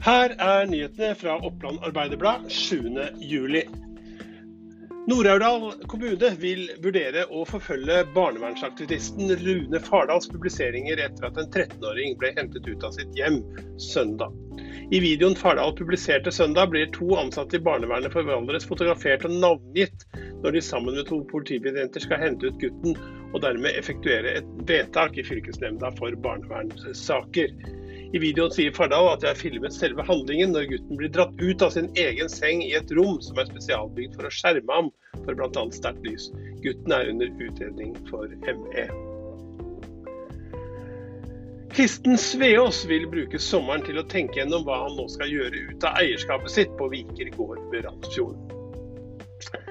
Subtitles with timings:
[0.00, 3.66] Her er nyhetene fra Oppland Arbeiderblad 7.7.
[5.10, 12.30] Nord-Aurdal kommune vil vurdere å forfølge barnevernsaktivisten Rune Fardals publiseringer etter at en 13-åring ble
[12.38, 13.42] hentet ut av sitt hjem
[13.90, 14.32] søndag.
[14.88, 20.06] I videoen Fardal publiserte søndag, blir to ansatte i barnevernet for Valdres fotografert og navngitt
[20.40, 22.96] når de sammen med to politibetjenter skal hente ut gutten,
[23.34, 27.52] og dermed effektuere et vedtak i fylkesnemnda for barnevernssaker.
[28.10, 31.62] I videoen sier Fardal at jeg har filmet selve handlingen når gutten blir dratt ut
[31.62, 35.38] av sin egen seng i et rom som er spesialbygd for å skjerme ham for
[35.38, 35.62] bl.a.
[35.76, 36.26] sterkt lys.
[36.64, 38.88] Gutten er under utredning for ME.
[41.70, 45.86] Kristen Sveås vil bruke sommeren til å tenke gjennom hva han nå skal gjøre ut
[45.86, 49.69] av eierskapet sitt på Viker gård ved Randsfjorden.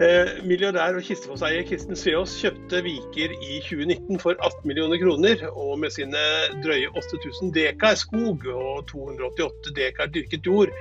[0.00, 5.44] Eh, milliardær og Kistefoss-eier Kristen Sveås kjøpte Viker i 2019 for 18 millioner kroner.
[5.52, 6.22] Og med sine
[6.64, 10.72] drøye 8000 dekar skog og 288 dekar dyrket jord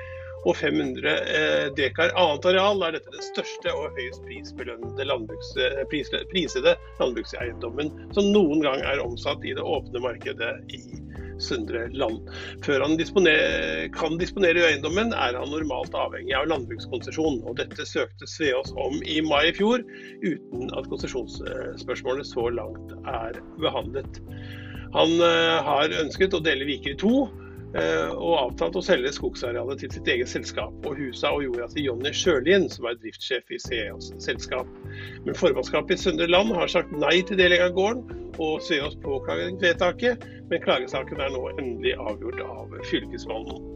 [0.47, 5.83] og 500 eh, dekar annet areal, er dette den største og høyest prisbelønnede landbruks, eh,
[5.91, 10.81] pris, prisede landbrukseiendommen som noen gang er omsatt i det åpne markedet i
[11.43, 12.21] Søndre Land.
[12.65, 17.41] Før han disponer, kan disponere eiendommen, er han normalt avhengig av landbrukskonsesjon.
[17.45, 19.83] og Dette søkte Sveås om i mai i fjor,
[20.23, 24.21] uten at konsesjonsspørsmålet så langt er behandlet.
[24.95, 27.25] Han eh, har ønsket å dele Viker i to,
[27.71, 32.11] og avtalt å selge skogsarealet til sitt eget selskap og husa og jorda til Jonny
[32.15, 34.67] Sjølien, som er driftssjef i Sveås selskap.
[35.25, 38.03] Men formannskapet i Søndre Land har sagt nei til deling av gården,
[38.41, 43.69] og Sveås påklaget vedtaket, men klagesaken er nå endelig avgjort av Fylkesmannen.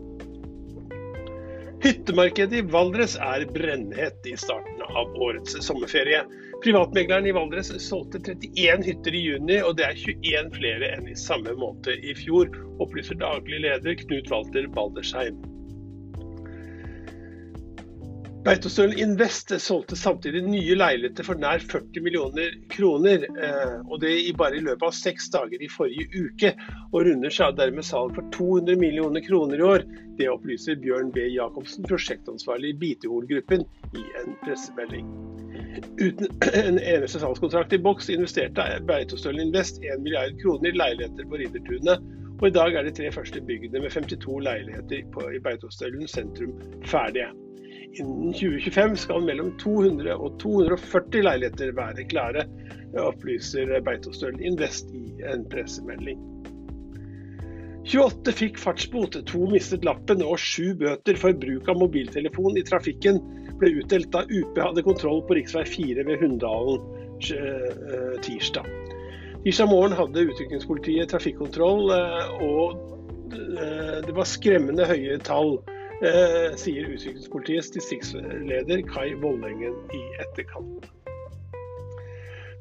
[1.86, 6.22] Hyttemarkedet i Valdres er brennhett i starten av årets sommerferie.
[6.64, 11.18] Privatmegleren i Valdres solgte 31 hytter i juni, og det er 21 flere enn i
[11.20, 12.50] samme måned i fjor,
[12.84, 15.38] opplyser daglig leder Knut Walter Baldersheim.
[18.46, 24.60] Beitostølen Invest solgte samtidig nye leiligheter for nær 40 millioner kroner, eh, og det bare
[24.60, 26.52] i løpet av seks dager i forrige uke.
[26.92, 29.88] Og runder seg dermed salg for 200 millioner kroner i år.
[30.20, 31.26] Det opplyser Bjørn B.
[31.34, 33.66] Jacobsen, prosjektansvarlig i Bitehol-gruppen,
[33.98, 35.10] i en pressemelding.
[35.98, 36.30] Uten
[36.62, 42.06] en eneste salgskontrakt i boks investerte Beitostølen Invest 1 milliard kroner i leiligheter på Riddertunet,
[42.42, 47.32] og i dag er de tre første byggene med 52 leiligheter i Beitostølen sentrum ferdige.
[47.96, 52.46] Innen 2025 skal mellom 200 og 240 leiligheter være klare,
[53.00, 56.20] opplyser Beitostølen Invest i en pressemelding.
[57.86, 63.20] 28 fikk fartsbot, to mistet lappen og sju bøter for bruk av mobiltelefon i trafikken
[63.62, 65.62] ble utdelt da UP hadde kontroll på rv.
[65.70, 66.82] 4 ved Hunndalen
[67.30, 68.66] eh, tirsdag.
[69.46, 75.60] Tirsdag morgen hadde utrykningspolitiet trafikkontroll, eh, og eh, det var skremmende høye tall
[76.04, 80.90] Eh, sier Utrykningspolitiets distriktsleder Kai Vollengen i etterkant.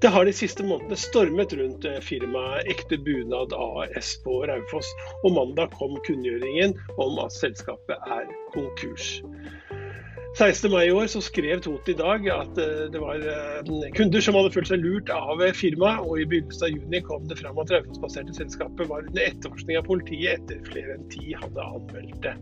[0.02, 4.90] Det har de siste månedene stormet rundt firmaet Ekte Bunad AS på Raufoss,
[5.24, 9.16] og mandag kom kunngjøringen om at selskapet er konkurs.
[10.34, 10.70] 16.
[10.72, 13.22] mai i år så skrev Tot i dag at eh, det var
[13.94, 17.38] kunder som hadde følt seg lurt av firmaet, og i begynnelsen av juni kom det
[17.38, 22.18] fram at Raufoss-baserte selskapet var under etterforskning av politiet etter flere enn ti hadde anmeldt
[22.26, 22.34] det.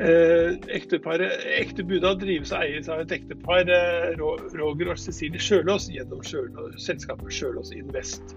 [0.00, 6.22] Eh, ekte bunad drives og eies av et ektepar, eh, Roger og Cecilie Sjølås, gjennom
[6.24, 8.34] Sjølås, selskapet Sjølås Invest.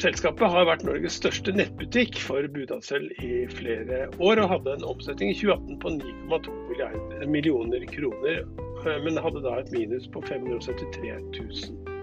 [0.00, 5.28] Selskapet har vært Norges største nettbutikk for bunadsølv i flere år, og hadde en omsetning
[5.34, 8.40] i 2018 på 9,2 millioner kroner,
[8.86, 12.00] eh, men hadde da et minus på 573 000.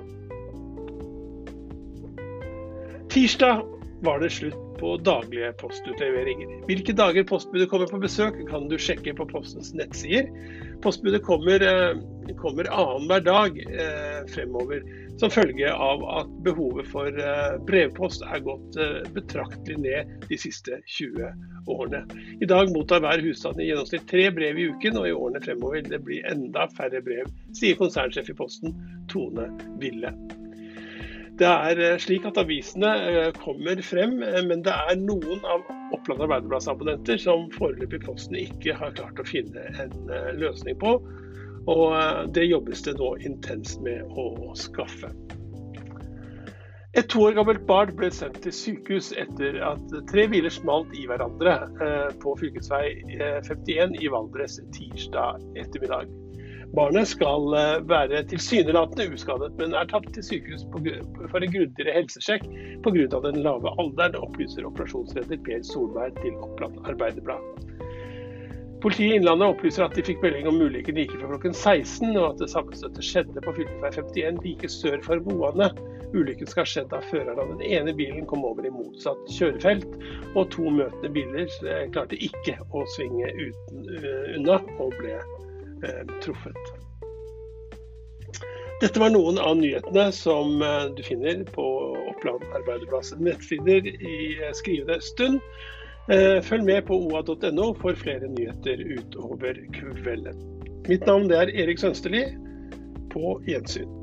[3.09, 3.65] Tirsdag
[4.01, 6.51] var det slutt på daglige postutleveringer.
[6.69, 10.29] Hvilke dager postbudet kommer på besøk, kan du sjekke på Postens nettsider.
[10.83, 11.97] Postbudet kommer, eh,
[12.37, 14.83] kommer annenhver dag eh, fremover,
[15.17, 18.77] som følge av at behovet for eh, brevpost er gått
[19.17, 21.33] betraktelig ned de siste 20
[21.67, 22.03] årene.
[22.41, 25.81] I dag mottar hver husstand i gjennomsnitt tre brev i uken, og i årene fremover
[25.81, 28.77] vil det bli enda færre brev, sier konsernsjef i Posten
[29.09, 29.49] Tone
[29.81, 30.13] Ville.
[31.37, 35.67] Det er eh, slik at avisene eh, kommer frem, eh, men det er noen av
[35.93, 39.93] Oppland Arbeiderblads abonnenter som foreløpig Posten ikke har klart å finne en
[40.39, 40.97] løsning på.
[41.67, 45.11] Og det jobbes det nå intenst med å skaffe.
[46.97, 51.03] Et to år gammelt barn ble sendt til sykehus etter at tre biler smalt i
[51.11, 51.57] hverandre
[52.23, 52.55] på fv.
[52.63, 56.07] 51 i Valdres tirsdag ettermiddag.
[56.77, 62.43] Barnet skal eh, være tilsynelatende uskadet, men er tatt til sykehus for en grundigere helsesjekk
[62.85, 63.21] pga.
[63.23, 67.41] den lave alderen, opplyser operasjonsleder Per Solberg til Oppland Arbeiderblad.
[68.81, 72.27] Politiet i Innlandet opplyser at de fikk melding om ulykken like før klokken 16, og
[72.27, 73.65] at det sammenstøtet skjedde på fv.
[73.81, 75.71] 51 like sør for Moane.
[76.13, 79.97] Ulykken skal ha skjedd da føreren av den ene bilen kom over i motsatt kjørefelt,
[80.37, 85.17] og to møtende biler eh, klarte ikke å svinge uten, uh, unna og ble
[86.23, 86.69] truffet.
[88.81, 91.65] Dette var noen av nyhetene som uh, du finner på
[92.11, 94.19] Oppland Arbeiderblads nettsider i
[94.57, 95.41] skrivende stund.
[96.47, 100.39] Følg med på oa.no for flere nyheter utover kvelden.
[100.87, 102.21] Mitt navn er Erik Sønsterli.
[103.11, 103.96] På gjensyn.